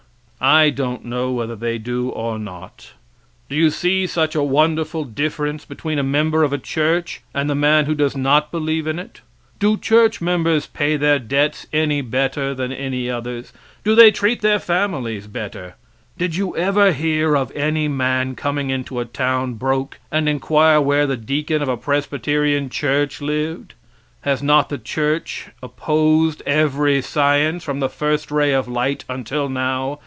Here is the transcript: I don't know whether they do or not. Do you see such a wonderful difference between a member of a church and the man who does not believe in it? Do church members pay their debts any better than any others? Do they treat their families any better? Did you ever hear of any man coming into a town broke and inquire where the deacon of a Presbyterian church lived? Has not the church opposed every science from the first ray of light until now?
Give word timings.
I 0.43 0.71
don't 0.71 1.05
know 1.05 1.31
whether 1.31 1.55
they 1.55 1.77
do 1.77 2.09
or 2.09 2.39
not. 2.39 2.93
Do 3.47 3.55
you 3.55 3.69
see 3.69 4.07
such 4.07 4.33
a 4.33 4.41
wonderful 4.41 5.03
difference 5.03 5.65
between 5.65 5.99
a 5.99 6.03
member 6.03 6.41
of 6.41 6.51
a 6.51 6.57
church 6.57 7.21
and 7.31 7.47
the 7.47 7.53
man 7.53 7.85
who 7.85 7.93
does 7.93 8.17
not 8.17 8.49
believe 8.51 8.87
in 8.87 8.97
it? 8.97 9.21
Do 9.59 9.77
church 9.77 10.19
members 10.19 10.65
pay 10.65 10.97
their 10.97 11.19
debts 11.19 11.67
any 11.71 12.01
better 12.01 12.55
than 12.55 12.71
any 12.71 13.07
others? 13.07 13.53
Do 13.83 13.93
they 13.93 14.09
treat 14.09 14.41
their 14.41 14.57
families 14.57 15.25
any 15.25 15.31
better? 15.31 15.75
Did 16.17 16.35
you 16.35 16.57
ever 16.57 16.91
hear 16.91 17.35
of 17.37 17.51
any 17.51 17.87
man 17.87 18.33
coming 18.33 18.71
into 18.71 18.99
a 18.99 19.05
town 19.05 19.53
broke 19.53 19.99
and 20.11 20.27
inquire 20.27 20.81
where 20.81 21.05
the 21.05 21.17
deacon 21.17 21.61
of 21.61 21.69
a 21.69 21.77
Presbyterian 21.77 22.69
church 22.71 23.21
lived? 23.21 23.75
Has 24.21 24.41
not 24.41 24.69
the 24.69 24.79
church 24.79 25.51
opposed 25.61 26.41
every 26.47 26.99
science 27.03 27.63
from 27.63 27.79
the 27.79 27.87
first 27.89 28.31
ray 28.31 28.53
of 28.53 28.67
light 28.67 29.05
until 29.07 29.47
now? 29.47 29.99